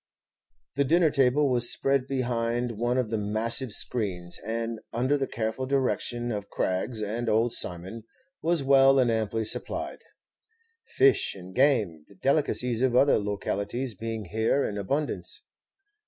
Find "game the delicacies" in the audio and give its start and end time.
11.53-12.81